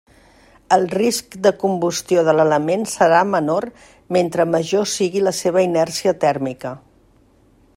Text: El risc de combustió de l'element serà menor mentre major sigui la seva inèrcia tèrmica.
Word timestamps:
El 0.75 0.85
risc 0.99 1.35
de 1.47 1.51
combustió 1.63 2.23
de 2.29 2.33
l'element 2.37 2.85
serà 2.93 3.19
menor 3.33 3.67
mentre 4.17 4.47
major 4.55 4.89
sigui 4.95 5.23
la 5.27 5.35
seva 5.43 5.65
inèrcia 5.69 6.15
tèrmica. 6.25 6.73